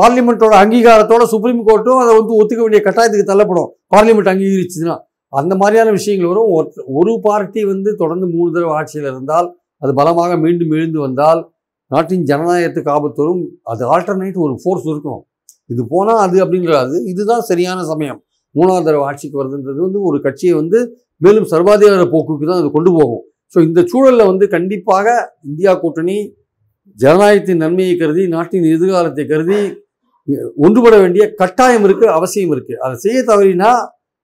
பார்லிமெண்ட்டோட 0.01 0.55
அங்கீகாரத்தோட 0.63 1.23
சுப்ரீம் 1.23 1.67
கோர்ட்டும் 1.67 1.99
அதை 1.99 2.19
வந்து 2.19 2.43
ஒத்துக்க 2.43 2.61
வேண்டிய 2.61 2.83
கட்டாயத்துக்கு 2.85 3.23
தள்ளப்படும். 3.23 3.71
பார்லிமெண்ட் 3.97 4.35
அங்கீகரிச்சுன்னா 4.35 4.99
அந்த 5.29 5.57
மாதிரியான 5.57 5.91
விஷயங்கள் 5.91 6.29
வரும். 6.29 6.51
ஒரு- 6.51 6.83
ஒரு 6.87 7.19
பார்ட்டி 7.23 7.65
வந்து 7.65 7.95
தொடர்ந்து 7.95 8.29
மூணு 8.29 8.53
தடவை 8.53 8.75
ஆட்சியில் 8.75 9.11
இருந்தால் 9.11 9.57
அது 9.79 9.95
பலமாக 9.95 10.37
மீண்டும் 10.37 10.71
எழுந்து 10.71 11.01
வந்தால் 11.01 11.51
நாட்டின் 11.87 12.23
ஜனநாயகத்துக்கு 12.23 12.89
ஆபத்து 12.89 13.23
வரும் 13.23 13.59
அது 13.63 13.99
ஆல்டர்னேட் 13.99 14.37
ஒரு 14.37 14.59
ஃபோர்ஸ் 14.63 14.87
இருக்கணும். 14.87 15.21
இது 15.67 15.87
போனால் 15.89 16.17
அது 16.17 16.45
அப்படின்றது 16.45 17.03
இதுதான் 17.07 17.41
சரியான 17.41 17.85
சமயம். 17.85 18.23
மூணாவது 18.55 18.85
தடவை 18.85 19.01
ஆட்சிக்கு 19.01 19.45
வருதுன்றது 19.45 19.77
வந்து 19.77 20.03
ஒரு 20.03 20.21
கட்சியை 20.21 20.55
வந்து 20.55 20.99
மேலும் 21.17 21.45
சர்வாதிகார 21.45 22.05
போக்குக்கு 22.05 22.47
தான் 22.47 22.59
அது 22.59 22.71
கொண்டு 22.71 22.93
போகும். 22.93 23.23
ஸோ 23.55 23.63
இந்த 23.63 23.83
சூழலில் 23.87 24.27
வந்து 24.27 24.49
கண்டிப்பாக 24.49 25.37
இந்தியா 25.43 25.75
கூட்டணி 25.75 26.35
ஜனநாயகத்தின் 27.03 27.57
நன்மையை 27.57 27.97
கருதி 27.97 28.29
நாட்டின் 28.29 28.63
எதிர்காலத்தை 28.63 29.27
கருதி 29.27 29.85
ஒன்றுபட 30.65 30.95
வேண்டிய 31.03 31.25
கட்டாயம் 31.41 31.85
இருக்குது 31.89 32.15
அவசியம் 32.19 32.53
இருக்குது 32.55 32.81
அதை 32.85 32.95
செய்ய 33.05 33.19
தவறினா 33.31 33.71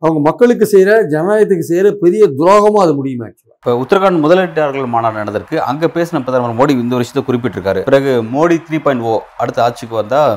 அவங்க 0.03 0.21
மக்களுக்கு 0.29 0.67
செய்கிற 0.75 0.93
ஜனநாயகத்துக்கு 1.13 1.67
செய்கிற 1.71 1.91
பெரிய 2.05 2.23
துரோகமும் 2.39 2.85
அது 2.85 2.93
முடியுமா 3.01 3.27
ஆக்சுவலாக 3.27 3.59
இப்போ 3.59 3.73
உத்தரகாண்ட் 3.83 4.23
முதலீட்டாளர்கள் 4.23 4.93
மாநாடு 4.95 5.21
நடந்திருக்கு. 5.23 5.57
அங்கே 5.71 5.89
பேசின 5.97 6.21
பிரதமர் 6.27 6.57
மோடி 6.61 6.73
இந்த 6.85 6.97
விஷயத்தை 7.01 7.23
குறிப்பிட்டிருக்காரு. 7.29 7.81
பிறகு 7.91 8.13
மோடி 8.33 8.57
த்ரீ 8.69 8.79
பாயிண்ட் 8.87 9.05
ஓ 9.11 9.13
அடுத்த 9.43 9.59
ஆட்சிக்கு 9.67 9.95
வந்தால் 10.01 10.33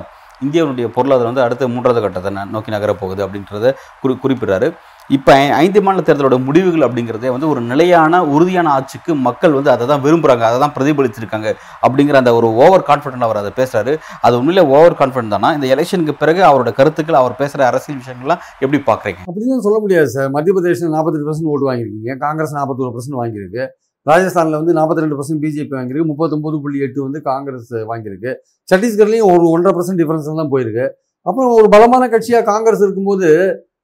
இந்தியாவுடைய 0.45 0.87
பொருளாதாரம் 0.97 1.31
வந்து 1.31 1.45
அடுத்த 1.45 1.67
மூன்றாவது 1.73 2.03
கட்டத்தை 2.03 2.31
நோக்கி 2.55 2.71
நகரப்போகுது 2.75 3.23
அப்படின்றத 3.25 3.71
குறி 4.01 4.15
குறிப்பிடுறாரு. 4.23 4.67
இப்போ 5.09 5.33
ஐந்து 5.63 5.79
மாநில 5.85 6.03
தேர்தலோட 6.05 6.37
முடிவுகள் 6.45 6.85
அப்படிங்கிறதே 6.85 7.29
வந்து 7.33 7.47
ஒரு 7.51 7.61
நிலையான 7.71 8.21
உறுதியான 8.35 8.69
ஆட்சிக்கு 8.77 9.11
மக்கள் 9.27 9.55
வந்து 9.57 9.71
அதை 9.73 9.85
தான் 9.91 10.01
விரும்புகிறாங்க 10.05 10.45
அதை 10.47 10.57
தான் 10.63 10.73
பிரதிபலிச்சிருக்காங்க 10.77 11.49
அப்படிங்கிற 11.85 12.17
அந்த 12.21 12.31
ஒரு 12.37 12.47
ஓவர் 12.63 12.85
கான்ஃபிடென்ட் 12.89 13.25
அவர் 13.27 13.39
அதை 13.41 13.51
பேசுகிறாரு 13.59 13.93
அது 14.25 14.37
உண்மையிலே 14.39 14.63
ஓவர் 14.75 14.97
கான்ஃபிடென்ட் 15.01 15.35
தானா? 15.35 15.51
இந்த 15.57 15.67
எலெக்ஷனுக்கு 15.75 16.15
பிறகு 16.21 16.41
அவரோட 16.49 16.71
கருத்துக்கள் 16.79 17.19
அவர் 17.21 17.35
பேசுகிற 17.41 17.65
அரசியல் 17.71 17.99
விஷயங்கள்லாம் 18.01 18.41
எப்படி 18.63 18.79
பார்க்குறீங்க? 18.89 19.21
அப்படின்னு 19.29 19.65
சொல்ல 19.67 19.79
முடியாது 19.83 20.09
சார். 20.15 20.31
மத்திய 20.37 20.55
பிரதேசம் 20.57 20.95
நாற்பத்தெட்டு 20.95 21.27
பர்சன்ட் 21.29 21.51
ஓட்டு 21.53 21.69
வாங்கியிருக்கீங்க. 21.69 22.15
காங்கிரஸ் 22.25 22.57
நாற்பத்தோரு 22.59 22.91
பர்சன்ட் 22.95 23.19
வாங்கியிருக்கு. 23.21 23.63
ராஜஸ்தானில் 24.07 24.59
வந்து 24.61 24.73
நாற்பத்தி 24.79 25.03
ரெண்டு 25.05 25.19
பர்சன்ட் 25.19 25.43
பிஜேபி 25.45 25.75
வாங்கியிருக்கு. 25.77 26.09
முப்பத்தொம்பது 26.13 26.57
புள்ளி 26.65 26.79
எட்டு 26.87 26.99
வந்து 27.07 27.21
காங்கிரஸ் 27.29 27.71
வாங்கியிருக்கு. 27.91 28.33
சத்தீஸ்கர்லேயும் 28.71 29.29
ஒரு 29.35 29.45
ஒன்றரை 29.53 29.73
பர்சன்ட் 29.77 30.01
டிஃபரன்ஸ் 30.01 30.41
தான் 30.41 30.53
போயிருக்கு. 30.55 30.87
அப்புறம் 31.25 31.51
ஒரு 31.59 31.69
பலமான 31.75 32.03
கட்சியாக 32.15 32.45
காங்கிரஸ் 32.51 32.83
இருக்கும்போது 32.85 33.29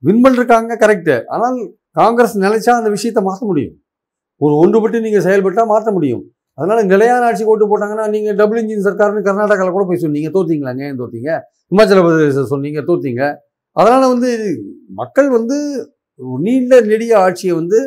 வின் 0.04 0.22
பண்ணிருக்காங்க 0.24 0.76
கரெக்டு 0.84 1.16
ஆனால் 1.36 1.58
காங்கிரஸ் 2.00 2.36
நினைச்சா 2.46 2.74
அந்த 2.80 2.90
விஷயத்தை 2.96 3.22
மாற்ற 3.28 3.42
முடியும். 3.50 3.76
ஒரு 4.42 4.54
ஒன்றுபட்டு 4.62 4.98
நீங்கள் 5.06 5.26
செயல்பட்டால் 5.28 5.72
மாற்ற 5.72 5.90
முடியும். 5.98 6.24
அதனால 6.58 6.80
நிலையான 6.92 7.26
ஆட்சிக்கு 7.28 7.52
ஓட்டு 7.54 7.66
போட்டாங்கன்னா 7.72 8.06
நீங்கள் 8.16 8.38
டபுள் 8.40 8.60
இன்ஜின் 8.62 8.86
சர்க்கார்னு 8.88 9.22
கர்நாடகாவில் 9.28 9.76
கூட 9.76 9.86
போய் 9.90 10.04
சொன்னீங்க. 10.06 10.30
தோத்தீங்களா? 10.38 10.72
ஏன் 10.86 11.00
தோத்தீங்க. 11.02 11.32
இமாச்சல 11.72 12.02
பிரதேச 12.06 12.44
சொன்னீங்க 12.54 12.80
தோத்தீங்க. 12.90 13.22
அதனால் 13.78 14.12
வந்து 14.14 14.30
மக்கள் 15.02 15.30
வந்து 15.38 15.58
நீண்ட 16.46 16.82
நெடிய 16.92 17.14
ஆட்சியை 17.26 17.54
வந்து 17.62 17.80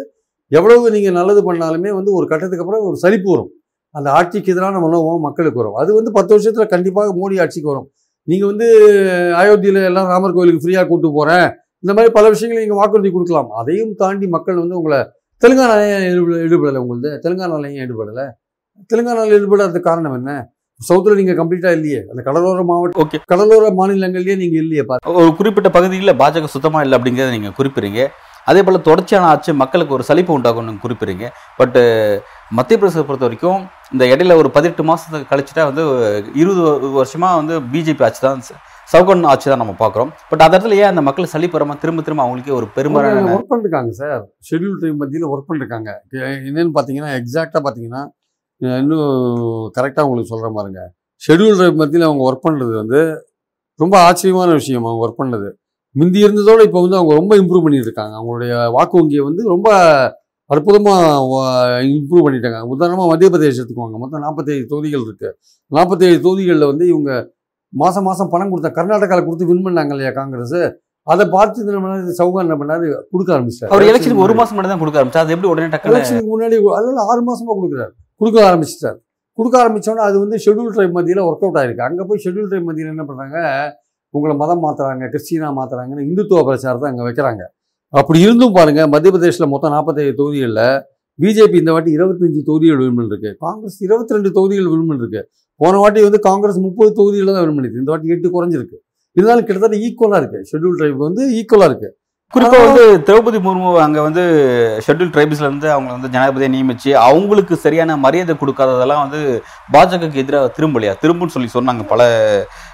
எவ்வளவு 0.52 0.92
நீங்கள் 0.94 1.16
நல்லது 1.18 1.40
பண்ணாலுமே 1.48 1.90
வந்து 1.98 2.10
ஒரு 2.18 2.26
கட்டத்துக்கு 2.30 2.64
அப்புறம் 2.64 2.86
ஒரு 2.88 2.96
சலிப்பு 3.04 3.28
வரும். 3.34 3.50
அந்த 3.94 4.08
ஆட்சிக்கு 4.18 4.52
எதிரான 4.54 4.80
மனோபம் 4.84 5.26
மக்களுக்கு 5.26 5.60
வரும். 5.62 5.76
அது 5.82 5.90
வந்து 5.98 6.10
பத்து 6.16 6.32
வருஷத்தில் 6.34 6.72
கண்டிப்பாக 6.74 7.12
மோடி 7.18 7.36
ஆட்சிக்கு 7.44 7.70
வரும். 7.72 7.88
நீங்கள் 8.28 8.50
வந்து 8.52 8.66
அயோத்தியில் 9.42 9.80
எல்லாம் 9.90 10.08
ராமர் 10.12 10.34
கோயிலுக்கு 10.36 10.64
ஃப்ரீயாக 10.64 10.86
கூப்பிட்டு 10.90 11.16
போகிறேன் 11.18 11.48
இந்த 11.84 11.92
மாதிரி 11.96 12.10
பல 12.16 12.26
விஷயங்களை 12.34 12.60
நீங்கள் 12.64 12.80
வாக்குறுதி 12.80 13.10
கொடுக்கலாம். 13.14 13.50
அதையும் 13.60 13.92
தாண்டி 14.02 14.26
மக்கள் 14.34 14.62
வந்து 14.62 14.78
உங்களை 14.80 15.00
தெலுங்கானால 15.42 15.80
ஏன் 15.94 16.04
ஈடுபட 16.10 16.36
ஈடுபடலை 16.46 16.80
உங்களுது. 16.84 17.10
தெலுங்கானால 17.24 17.70
ஏன் 17.72 17.82
ஈடுபடலை. 17.86 18.24
தெலுங்கானாவில் 18.90 19.34
ஈடுபடாததுக்கு 19.38 19.88
காரணம் 19.88 20.14
என்ன? 20.18 20.32
சவுத்தில் 20.80 21.18
நீங்கள் 21.20 21.38
கம்ப்ளீட்டாக 21.40 21.76
இல்லையே. 21.78 22.00
அந்த 22.12 22.20
கடலோர 22.28 22.62
மாவட்ட 22.70 23.02
ஓகே. 23.04 23.18
கடலோர 23.32 23.66
மாநிலங்கள்லேயே 23.80 24.36
நீங்கள் 24.42 24.62
இல்லையே 24.64 24.84
பாரு. 24.88 25.02
ஒரு 25.20 25.30
குறிப்பிட்ட 25.40 25.68
பகுதியில் 25.76 26.18
பாஜக 26.22 26.48
சுத்தமாக 26.54 26.84
இல்லை 26.86 26.96
அப்படிங்கிறத 26.98 27.34
நீங்கள் 27.36 27.56
குறிப்பிடுறீங்க. 27.58 28.02
அதே 28.50 28.60
போல் 28.64 28.84
தொடர்ச்சியான 28.88 29.28
ஆட்சி 29.32 29.50
மக்களுக்கு 29.62 29.96
ஒரு 29.96 30.04
சலிப்பு 30.08 30.32
உண்டாகும்னு 30.36 30.82
குறிப்பிடுறீங்க. 30.84 31.26
பட்டு 31.60 31.82
மத்திய 32.58 32.76
பிரதேசத்தை 32.78 33.06
பொறுத்த 33.10 33.26
வரைக்கும் 33.28 33.60
இந்த 33.94 34.04
இடையில 34.14 34.36
ஒரு 34.42 34.48
பதினெட்டு 34.56 34.84
மாதத்துக்கு 34.90 35.30
கழிச்சுட்டா 35.32 35.64
வந்து 35.70 35.84
இருபது 36.42 36.90
வருஷமாக 37.00 37.40
வந்து 37.40 37.56
பிஜேபி 37.74 38.04
ஆட்சி 38.08 38.22
தான் 38.26 38.44
சவுகன் 38.92 39.28
ஆட்சி 39.32 39.46
தான் 39.50 39.62
நம்ம 39.62 39.74
பார்க்குறோம். 39.82 40.10
பட் 40.30 40.42
அந்த 40.44 40.54
இடத்துல 40.54 40.76
ஏன் 40.82 40.90
அந்த 40.92 41.02
மக்கள் 41.08 41.30
சளிப்பரமாக 41.34 41.76
திரும்ப 41.82 42.02
திரும்ப 42.06 42.22
அவங்களுக்கே 42.24 42.54
ஒரு 42.58 42.66
பெரும்பாலான 42.76 43.32
ஒர்க் 43.36 43.50
பண்ணிருக்காங்க 43.52 43.92
சார் 44.00 44.22
ஷெட்யூல் 44.48 44.78
டைம் 44.82 44.98
மத்தியில் 45.02 45.30
ஒர்க் 45.32 45.48
பண்ணிருக்காங்க. 45.50 45.90
என்னென்னு 46.48 46.74
பார்த்தீங்கன்னா 46.76 47.12
எக்ஸாக்டாக 47.20 47.62
பார்த்தீங்கன்னா 47.66 48.02
இன்னும் 48.80 49.12
கரெக்டாக 49.76 50.06
உங்களுக்கு 50.08 50.32
சொல்கிற 50.32 50.50
மாதிரிங்க 50.56 50.82
ஷெட்யூல் 51.22 51.60
டைம் 51.62 51.80
மத்தியில் 51.82 52.08
அவங்க 52.08 52.24
ஒர்க் 52.28 52.44
பண்ணுறது 52.46 52.74
வந்து 52.82 53.00
ரொம்ப 53.80 53.94
ஆச்சரியமான 54.08 54.50
விஷயம் 54.60 54.84
அவங்க 54.88 55.04
ஒர்க் 55.06 55.20
பண்ணது. 55.22 55.48
முந்தி 55.96 56.18
இருந்ததோட 56.26 56.60
இப்போ 56.66 56.80
வந்து 56.84 56.98
அவங்க 56.98 57.14
ரொம்ப 57.20 57.32
இம்ப்ரூவ் 57.40 57.64
பண்ணியிருக்காங்க 57.64 58.14
அவங்களுடைய 58.20 58.52
வாக்கு 58.76 58.96
வங்கியை 59.00 59.24
வந்து 59.28 59.42
ரொம்ப 59.54 59.68
அற்புதமாக 60.50 61.82
இம்ப்ரூவ் 61.96 62.24
பண்ணிட்டாங்க 62.26 62.58
உதாரணமாக 62.74 63.08
மத்திய 63.12 63.28
பிரதேசத்துக்கு 63.34 63.82
வாங்க. 63.84 63.98
மொத்தம் 64.02 64.24
நாற்பத்தேழு 64.24 64.64
தொகுதிகள் 64.72 65.04
இருக்குது 65.06 65.32
நாற்பத்தேழு 65.72 66.18
தொகுதிகளில் 66.26 66.70
வந்து 66.72 66.84
இவங்க 66.92 67.10
மாதம் 67.82 68.06
மாதம் 68.08 68.32
பணம் 68.32 68.50
கொடுத்தா 68.52 68.70
கர்நாடகாவில் 68.78 69.26
கொடுத்து 69.28 69.48
வின் 69.50 69.64
பண்ணாங்க 69.66 69.94
இல்லையா 69.94 70.12
காங்கிரஸ்? 70.18 70.58
அதை 71.12 71.24
பார்த்து 71.36 71.64
என்ன 71.78 72.12
சௌகான் 72.18 72.46
என்ன 72.46 72.56
பண்ணாரு? 72.60 72.86
கொடுக்க 73.12 73.30
ஆரம்பிச்சிட்டாரு 73.36 73.72
அவர் 73.74 73.88
எலெக்ஷனுக்கு 73.90 74.26
ஒரு 74.26 74.34
மாசம் 74.40 74.56
மட்டும் 74.56 74.72
தான் 74.74 74.82
கொடுக்க 74.82 75.00
ஆரம்பிச்சா 75.00 75.22
அது 75.24 75.34
எப்படி 75.36 75.50
உடனே 75.52 75.68
எலெக்ஷனுக்கு 75.92 76.30
முன்னாடி 76.34 76.58
அதில் 76.78 77.00
ஆறு 77.10 77.22
மாசமா 77.30 77.52
கொடுக்குறாரு. 77.58 77.92
கொடுக்க 78.20 78.38
ஆரம்பிச்சிட்டார். 78.50 78.98
கொடுக்க 79.38 79.56
ஆரம்பிச்சோன்னா 79.62 80.04
அது 80.08 80.16
வந்து 80.24 80.36
ஷெட்யூல் 80.44 80.72
ட்ரைப் 80.76 80.94
மத்தியில் 80.96 81.22
ஒர்க் 81.28 81.44
அவுட் 81.46 81.58
ஆயிருக்கு. 81.60 81.84
அங்கே 81.88 82.04
போய் 82.08 82.22
ஷெட்யூல் 82.24 82.48
ட்ரைப் 82.50 82.66
மத்தியில் 82.68 82.92
என்ன 82.94 83.04
பண்ணுறாங்க 83.08 83.38
உங்களை 84.14 84.34
மதம் 84.42 84.64
மாத்துறாங்க 84.64 85.04
கிறிஸ்டினா 85.12 85.48
மாத்துறாங்கன்னு 85.60 86.04
இந்துத்துவ 86.08 86.42
பிரச்சாரத்தை 86.48 86.88
அங்கே 86.90 87.04
வைக்கிறாங்க. 87.08 87.42
அப்படி 88.00 88.18
இருந்தும் 88.26 88.56
பாருங்க 88.58 88.82
மத்திய 88.92 89.10
பிரதேசில் 89.14 89.52
மொத்தம் 89.54 89.72
நாற்பத்தேழு 89.74 90.12
தொகுதிகளில் 90.20 90.66
பிஜேபி 91.22 91.56
இந்த 91.62 91.72
வாட்டி 91.74 91.90
இருபத்தஞ்சு 91.96 92.40
தொகுதிகள் 92.48 92.80
வின் 92.82 92.96
பண்ணிருக்கு. 92.98 93.30
காங்கிரஸ் 93.44 93.78
இருபத்தி 93.86 94.14
ரெண்டு 94.16 94.30
தொகுதிகள் 94.36 94.70
வின் 94.72 94.86
பண்ணிருக்கு. 94.90 95.22
போன 95.56 95.76
வாட்டி 95.76 96.02
வந்து 96.02 96.20
காங்கிரஸ் 96.20 96.58
முப்பது 96.58 96.92
தொகுதிகளில் 96.92 97.34
தான் 97.34 97.58
பண்ணிருக்கு 97.58 97.82
இந்த 97.82 97.90
வாட்டி 97.92 98.08
எட்டு 98.08 98.28
குறைஞ்சிருக்கு. 98.36 98.76
இருந்தாலும் 99.16 99.44
கிட்டத்தட்ட 99.44 99.76
ஈக்குவலாக 99.76 100.20
இருக்கு. 100.22 100.40
ஷெட்யூல் 100.52 100.78
ட்ரைப் 100.78 100.96
வந்து 100.96 101.22
ஈக்குவலாக 101.40 101.70
இருக்கு. 101.70 101.90
குறிப்பா 102.34 102.58
வந்து 102.66 102.84
திரௌபதி 103.06 103.38
முர்மு 103.46 103.78
அங்க 103.78 104.02
வந்து 104.02 104.22
ஷெட்யூல் 104.86 105.10
ட்ரைப்ஸ்ல 105.14 105.48
இருந்து 105.48 105.70
அவங்க 105.70 105.90
வந்து 105.92 106.08
ஜனாதிபதியை 106.08 106.48
நியமிச்சு 106.54 106.92
அவங்களுக்கு 106.92 107.56
சரியான 107.56 107.96
மரியாதை 107.96 108.36
கொடுக்காததெல்லாம் 108.40 109.02
வந்து 109.04 109.42
பாஜகவுக்கு 109.72 110.22
எதிராக 110.22 110.52
திரும்பலையா? 110.56 110.94
திரும்புன்னு 111.02 111.34
சொல்லி 111.36 111.48
சொன்னாங்க. 111.54 111.82
பல 111.86 112.02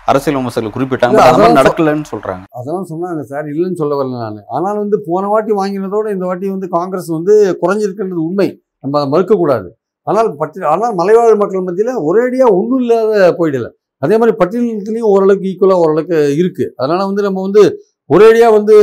அரசியல் 0.07 0.39
விமர்சகர்கள் 0.39 0.77
குறிப்பிட்டாங்க. 0.77 1.13
இல்ல, 1.13 1.23
but 1.23 1.29
அது 1.29 1.39
மாதிரி 1.39 1.53
அதான் 1.53 1.61
நடக்கலன்னு 1.61 2.11
சொல்றாங்க. 2.11 2.45
அதெல்லாம் 2.51 2.89
சொன்னாங்க 2.93 3.21
சார். 3.21 3.47
இல்லைன்னு 3.47 3.81
சொல்ல 3.83 3.95
வரல 3.95 4.19
நான். 4.25 4.45
ஆனால் 4.47 4.79
வந்து 4.79 5.03
போன 5.07 5.27
வாட்டி 5.27 5.53
வாங்கினதோட 5.53 6.11
இந்த 6.11 6.25
வாட்டி 6.25 6.49
வந்து 6.49 6.69
காங்கிரஸ் 6.69 7.07
வந்து 7.07 7.59
குறைஞ்சிருக்குன்றது 7.63 8.27
உண்மை. 8.29 8.63
நம்ம 8.81 9.01
அதை 9.01 9.11
மறுக்கக்கூடாது. 9.13 9.69
ஆனால் 10.03 10.37
பட்டி 10.37 10.61
ஆனால் 10.61 10.95
மலைவாழ் 10.95 11.35
மக்கள் 11.35 11.61
மத்தியில் 11.61 12.01
ஒரேடியாக 12.09 12.51
ஒன்றும் 12.51 12.79
இல்லாத 12.79 13.35
போயிடல 13.39 13.69
அதே 13.99 14.19
மாதிரி 14.19 14.37
பட்டியலத்துலேயும் 14.37 15.11
ஓரளவுக்கு 15.13 15.49
ஈக்குவலாக 15.49 15.75
ஓரளவுக்கு 15.75 16.37
இருக்கு. 16.37 16.73
அதனால 16.77 17.05
வந்து 17.05 17.23
நம்ம 17.23 17.41
வந்து 17.41 17.83
ஒரேடியாக 18.11 18.53
வந்து 18.53 18.75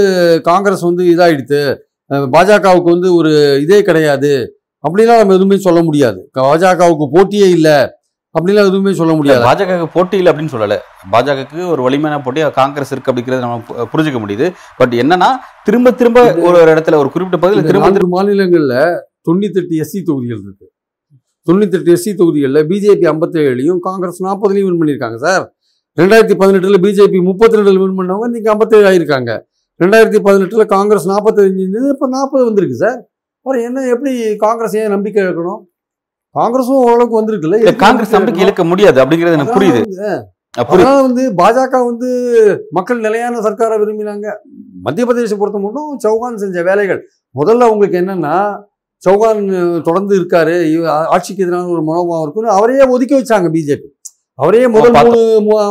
காங்கிரஸ் 0.41 0.81
வந்து 0.81 1.03
இதாயிடுத்து 1.03 1.77
அஹ் 2.12 2.27
பாஜகவுக்கு 2.33 2.83
வந்து 2.83 3.15
ஒரு 3.15 3.62
இதே 3.62 3.81
கிடையாது 3.81 4.53
அப்படிலாம் 4.83 5.17
நம்ம 5.17 5.33
எதுவுமே 5.33 5.57
சொல்ல 5.57 5.83
முடியாது. 5.83 6.29
பாஜகவுக்கு 6.39 7.07
போட்டியே 7.15 7.50
இல்லை 7.50 7.77
அப்படிலாம் 8.36 8.67
எதுவுமே 8.67 8.93
சொல்ல 8.93 9.13
முடியாது. 9.13 9.43
பாஜக 9.45 9.88
போட்டி 9.93 10.17
இல்லை 10.17 10.33
அப்படின்னு 10.33 10.53
சொல்லல. 10.53 10.77
பாஜகவுக்கு 11.12 11.69
ஒரு 11.69 11.81
வலிமையான 11.81 12.24
போட்டி 12.24 12.50
காங்கிரஸ் 12.51 12.91
இருக்கு 12.91 13.12
அப்படிங்கறத 13.12 13.39
நம்ம 13.39 13.86
புரிஞ்சுக்க 13.93 14.19
முடியுது. 14.25 14.53
பட் 14.77 14.93
என்னன்னா 14.93 15.29
திரும்ப 15.63 15.91
திரும்ப 15.91 16.33
ஒரு 16.33 16.57
ஒரு 16.62 16.74
இடத்துல 16.74 16.95
ஒரு 16.95 17.12
குறிப்பிட்ட 17.12 17.47
பகுதியில் 17.47 17.91
திரும்ப 17.91 18.24
மாநிலங்கள்ல 18.24 18.75
தொண்ணூத்தெட்டு 19.29 19.75
எஸ்சி 19.83 20.03
தொகுதிகள் 20.03 20.43
இருக்கு. 20.43 20.71
தொண்ணூத்தெட்டு 21.48 21.94
எஸ்சி 21.96 22.12
தொகுதிகளில் 22.22 22.62
பிஜேபி 22.72 23.08
ஐம்பத்தேழுலையும் 23.13 23.80
காங்கிரஸ் 23.88 24.20
நாற்பதுலையும் 24.27 24.70
வின் 24.70 24.80
பண்ணியிருக்காங்க 24.82 25.20
சார் 25.25 25.46
ரெண்டாயிரத்தி 25.98 26.36
பதினெட்டுல 26.42 26.80
பிஜேபி 26.86 27.20
முப்பத்தி 27.30 27.58
ரெண்டுல 27.60 27.80
வின் 27.84 28.00
பண்ணவங்க 28.00 28.30
இன்னைக்கு 28.32 28.51
ஐம்பத்தேழு 28.54 28.88
ஆயிருக்காங்க 28.92 29.32
ரெண்டாயிரத்தி 29.80 30.20
பதினெட்டுல 30.27 30.63
காங்கிரஸ் 30.75 31.08
நாற்பத்தஞ்சு 31.12 31.62
இருந்தது 31.63 31.89
இப்போ 31.96 32.08
நாற்பது 32.16 32.44
வந்திருக்கு 32.50 32.77
சார் 32.84 33.00
அப்புறம் 33.39 33.66
என்ன 33.68 33.84
எப்படி 33.94 34.12
காங்கிரஸ் 34.46 34.74
ஏன் 34.80 34.94
நம்பிக்கை 34.94 35.20
இழக்கணும்? 35.24 35.60
காங்கிரஸும் 36.36 36.82
ஓரளவுக்கு 36.86 37.20
வந்திருக்குல்ல 37.20 37.74
காங்கிரஸ் 37.84 38.16
நம்பிக்கை 38.16 38.42
இழக்க 38.46 38.63
முடியாது 38.72 38.98
அப்படிங்கிறது 39.04 39.38
எனக்கு 39.38 39.56
புரியுது. 39.58 39.82
அதனால 40.62 40.96
வந்து 41.08 41.24
பாஜக 41.39 41.80
வந்து 41.89 42.10
மக்கள் 42.77 43.04
நிலையான 43.06 43.42
சர்க்காரை 43.46 43.75
விரும்பினாங்க. 43.82 44.27
மத்திய 44.86 45.06
பிரதேச 45.08 45.36
பொறுத்த 45.42 45.60
மட்டும் 45.66 45.89
சௌகான் 46.06 46.42
செஞ்ச 46.44 46.63
வேலைகள். 46.70 47.00
முதல்ல 47.36 47.70
உங்களுக்கு 47.74 48.00
என்னன்னா 48.01 48.36
சௌகான் 49.06 49.42
தொடர்ந்து 49.88 50.13
இருக்காரு. 50.20 50.56
ஆட்சிக்கு 51.16 51.44
எதிரான 51.46 51.70
ஒரு 51.75 51.84
மனோபாவம் 51.89 52.24
இருக்குன்னு 52.25 52.56
அவரையே 52.58 52.86
ஒதுக்கி 52.96 53.16
வச்சாங்க 53.20 53.50
பிஜேபி 53.56 53.88
அவரையே 54.39 54.68
முதல் 54.75 54.96
மூணு 54.96 55.20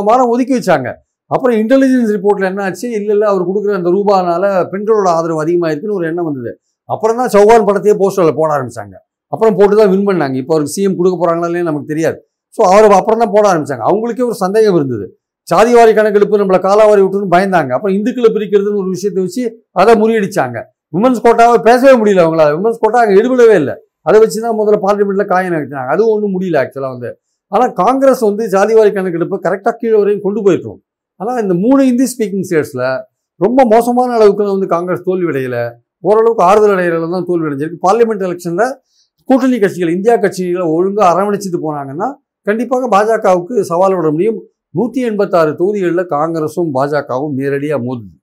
வாரம் 0.09 0.31
ஒதுக்கி 0.35 0.55
வச்சாங்க. 0.59 0.89
அப்புறம் 1.31 1.57
இன்டெலிஜென்ஸ் 1.63 2.11
ரிப்போர்ட்ல 2.17 2.49
என்ன 2.51 2.63
ஆச்சு 2.69 2.87
இல்ல 2.99 3.11
இல்ல 3.17 3.25
அவர் 3.33 3.49
கொடுக்குற 3.49 3.73
அந்த 3.79 3.91
ரூபானால 3.97 4.45
பெண்களோட 4.73 5.09
ஆதரவு 5.17 5.43
அதிகமாயிருக்குன்னு 5.45 5.97
ஒரு 5.99 6.07
எண்ணம் 6.11 6.29
வந்தது. 6.29 6.53
அப்புறம் 6.89 7.19
தான் 7.21 7.31
சௌகான் 7.35 7.67
படத்தையே 7.69 7.95
போஸ்டர்ல 8.03 8.33
போட 8.41 8.49
ஆரம்பிச்சாங்க. 8.57 8.95
அப்புறம் 9.33 9.57
போட்டு 9.59 9.75
தான் 9.81 9.91
வின் 9.93 10.07
பண்ணாங்க. 10.09 10.37
இப்போ 10.43 10.53
அவருக்கு 10.55 10.75
சிஎம் 10.77 10.99
கொடுக்க 10.99 11.17
போறாங்களா 11.23 11.49
இல்லையா 11.51 11.67
நமக்கு 11.69 11.89
தெரியாது. 11.93 12.19
ஸோ 12.57 12.63
அவர் 12.73 12.99
அப்புறம் 12.99 13.23
தான் 13.23 13.33
போட 13.37 13.45
ஆரம்பிச்சாங்க. 13.53 13.85
அவங்களுக்கே 13.91 14.25
ஒரு 14.31 14.37
சந்தேகம் 14.45 14.79
இருந்தது. 14.81 15.07
சாதிவாரி 15.49 15.93
கணக்கெடுப்பு 15.99 16.41
நம்மளை 16.43 16.61
காலாவாரி 16.67 17.01
விட்டுன்னு 17.03 17.35
பயந்தாங்க. 17.35 17.71
அப்புறம் 17.77 17.97
இந்துக்களை 17.99 18.31
பிரிக்கிறதுன்னு 18.37 18.81
ஒரு 18.83 18.91
விஷயத்தை 18.95 19.21
வச்சு 19.27 19.43
அதை 19.83 19.93
முறியடிச்சாங்க. 20.03 20.59
விமன்ஸ் 20.95 21.23
கோட்டாவை 21.27 21.59
பேசவே 21.69 21.95
முடியல 22.01 22.23
அவங்களால. 22.25 22.51
உமன்ஸ் 22.59 22.83
கோட்டா 22.83 22.99
அங்கே 23.05 23.15
எடுபடவே 23.21 23.55
இல்லை. 23.63 23.75
அதை 24.09 24.17
வச்சு 24.23 24.39
தான் 24.45 24.57
முதல்ல 24.59 24.79
பார்லிமெண்ட்டில் 24.87 25.31
காயின் 25.33 25.55
நகர்த்தினாங்க 25.55 25.93
அதுவும் 25.95 26.13
ஒன்றும் 26.15 26.35
முடியல 26.37 26.59
ஆக்சுவலாக 26.63 26.93
வந்து. 26.95 27.11
ஆனால் 27.53 27.73
காங்கிரஸ் 27.83 28.23
வந்து 28.29 28.45
ஜாதிவாரி 28.55 28.91
கணக்கெடுப்பு 28.97 29.37
கரெக்டாக 29.47 29.75
கீழே 29.81 29.97
வரையும் 30.01 30.25
கொண்டு 30.27 30.41
போயிட்டோம் 30.47 30.79
ஆனால் 31.21 31.39
இந்த 31.45 31.55
மூணு 31.65 31.83
இந்தி 31.91 32.07
ஸ்பீக்கிங் 32.13 32.47
ஸ்டேட்ஸில் 32.49 32.87
ரொம்ப 33.41 33.61
மோசமான 33.73 34.15
அளவுக்கு 34.19 34.45
வந்து 34.57 34.69
காங்கிரஸ் 34.75 35.07
தோல்வி 35.09 35.29
அடையல. 35.33 35.57
ஓரளவுக்கு 36.09 36.43
ஆறுதல் 36.49 36.75
அடையிறதுல 36.75 37.11
தான் 37.17 37.27
தோல்வி 37.31 37.47
அடைஞ்சிருக்கு. 37.49 37.81
பார்லிமெண்ட் 37.87 38.25
எலெக்ஷனில் 38.27 38.73
கூட்டணி 39.29 39.57
கட்சிகள் 39.65 39.93
இந்தியா 39.97 40.15
கட்சிகளை 40.25 40.67
ஒழுங்காக 40.77 41.07
அரவணைச்சிட்டு 41.13 41.61
போனாங்கன்னா 41.67 42.09
கண்டிப்பாக 42.47 42.89
பாஜகவுக்கு 42.95 43.55
சவால் 43.71 43.97
விட 43.99 44.09
முடியும். 44.17 44.39
நூற்றி 44.79 45.01
எண்பத்தாறு 45.09 45.51
தொகுதிகளில் 45.61 46.11
காங்கிரஸும் 46.17 46.71
பாஜகவும் 46.77 47.35
நேரடியாக 47.41 47.81
மோதுது. 47.87 48.15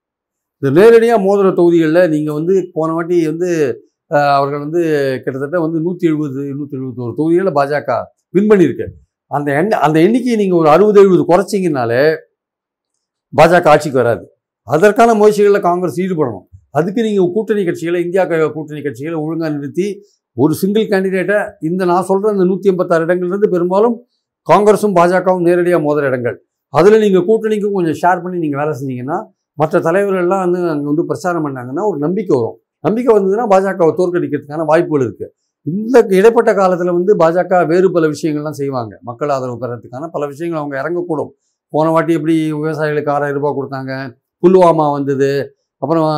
இந்த 0.63 0.82
நேரடியாக 0.82 1.24
மோதிர 1.24 1.48
தொகுதிகளில் 1.53 2.10
நீங்கள் 2.10 2.34
வந்து 2.34 2.70
போன 2.74 2.93
வாட்டி 2.93 3.25
வந்து 3.25 3.50
அவர்கள் 4.08 4.60
வந்து 4.60 4.82
கிட்டத்தட்ட 5.24 5.60
வந்து 5.60 5.79
நூற்றி 5.79 6.08
எழுபது 6.08 6.41
நூற்றி 6.58 6.77
எழுபத்தோரு 6.77 7.13
தொகுதிகளில் 7.15 7.58
பாஜக 7.60 7.89
வின் 8.29 8.48
பண்ணியிருக்கு. 8.50 8.86
அந்த 9.32 9.50
எண்ண 9.60 9.77
அந்த 9.77 10.00
எண்ணிக்கையை 10.00 10.36
நீங்கள் 10.36 10.60
ஒரு 10.60 10.70
அறுபது 10.70 11.00
எழுபது 11.01 11.24
குறைச்சிங்கனாலே 11.32 12.03
பாஜக 13.34 13.67
ஆட்சிக்கு 13.74 14.00
வராது. 14.01 14.24
அதற்கான 14.67 15.13
முயற்சிகளில் 15.13 15.65
காங்கிரஸ் 15.67 16.00
ஈடுபடணும். 16.00 16.46
அதுக்கு 16.70 17.01
நீங்கள் 17.03 17.32
கூட்டணி 17.34 17.63
கட்சிகளை 17.63 18.00
இந்தியா 18.05 18.25
க- 18.25 18.51
கூட்டணி 18.51 18.82
கட்சிகளை 18.82 19.17
ஒழுங்காக 19.25 19.51
நிறுத்தி 19.55 19.88
ஒரு 20.38 20.53
சிங்கிள் 20.53 20.88
கேண்டிடேட்டை 20.88 21.39
இந்த 21.62 21.86
நான் 21.86 22.03
சொல்கிற 22.03 22.34
இந்த 22.34 22.46
நூற்றி 22.46 22.70
எண்பத்தாறு 22.70 23.05
இடங்கள்லேருந்து 23.05 23.53
பெரும்பாலும் 23.55 23.96
காங்கிரஸும் 24.48 24.96
பாஜகவும் 25.00 25.46
நேரடியாக 25.50 25.84
மோதுற 25.88 26.03
இடங்கள். 26.03 26.38
அதில் 26.74 27.00
நீங்கள் 27.00 27.25
கூட்டணிக்கும் 27.29 27.72
கொஞ்சம் 27.72 28.00
ஷேர் 28.01 28.22
பண்ணி 28.24 28.38
நீங்கள் 28.39 28.62
வேலை 28.62 28.74
செஞ்சீங்கன்னா 28.79 29.17
மற்ற 29.62 29.79
தலைவர்கள்லாம் 29.88 30.43
வந்து 30.45 30.60
அங்கே 30.74 30.88
வந்து 30.91 31.05
பிரச்சாரம் 31.10 31.45
பண்ணாங்கன்னா 31.45 31.83
ஒரு 31.91 32.00
நம்பிக்கை 32.05 32.33
வரும். 32.38 32.57
நம்பிக்கை 32.88 33.12
வந்ததுன்னா 33.17 33.45
பாஜகவை 33.53 33.91
தோற்கடிக்கிறதுக்கான 34.00 34.65
வாய்ப்புகள் 34.72 35.05
இருக்குது 35.07 35.31
இந்த 35.67 35.98
இடைப்பட்ட 36.19 36.51
காலத்தில் 36.60 36.95
வந்து 36.98 37.12
பாஜக 37.22 37.60
வேறு 37.72 37.88
பல 37.95 38.07
விஷயங்கள்லாம் 38.13 38.57
செய்வாங்க. 38.62 38.93
மக்கள் 39.10 39.31
ஆதரவு 39.36 39.62
பெறத்துக்கான 39.62 40.10
பல 40.15 40.24
விஷயங்கள் 40.31 40.62
அவங்க 40.62 40.75
இறங்கக்கூடும். 40.81 41.31
போன 41.74 41.91
வாட்டி 41.95 42.12
எப்படி 42.19 42.36
விவசாயிகளுக்கு 42.62 43.13
ஆறாயிரம் 43.15 43.39
ரூபாய் 43.39 43.57
கொடுத்தாங்க. 43.60 43.91
புல்வாமா 44.43 44.86
வந்தது. 44.98 45.31
அப்புறம் 45.81 46.10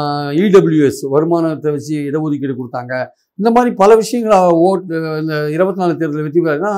இடபிள்யூஎஸ் 0.46 1.02
வருமானத்தை 1.14 1.70
வச்சு 1.76 1.96
இடஒதுக்கீடு 2.10 2.56
கொடுத்தாங்க. 2.62 2.94
இந்த 3.40 3.50
மாதிரி 3.56 3.72
பல 3.82 3.92
விஷயங்கள் 4.02 4.58
ஓட்டு 4.66 4.98
இந்த 5.22 5.36
இருபத்தி 5.56 5.82
நாலு 5.84 5.94
தேர்தலில் 6.02 6.26
வெற்றி 6.28 6.42
பெறாங்கன்னா 6.42 6.74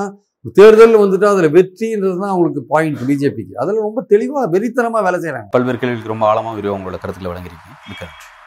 தேர்தல் 0.58 1.02
வந்துட்டு 1.02 1.26
அதில் 1.26 1.52
வெற்றின்றது 1.52 2.16
தான் 2.18 2.32
அவங்களுக்கு 2.32 2.62
பாயிண்ட் 2.66 3.00
பிஜேபிக்கு 3.08 3.54
அதில் 3.54 3.84
ரொம்ப 3.86 4.02
தெளிவாக 4.02 4.50
வெறித்தனமாக 4.50 5.02
வேலை 5.02 5.18
செய்கிறாங்க 5.20 5.48
பல்வேறு 5.50 5.78
கேள்விகளுக்கு 5.78 6.14
ரொம்ப 6.14 6.26
ஆழமாக 6.26 6.54
விரிவாக 6.54 6.78
உங்களோட 6.78 6.98
கருத்துக்களை 7.00 7.30
வழங்கியிருக்கீங்க. 7.32 7.76
மிக்க 7.88 8.02
நன்றி. 8.04 8.37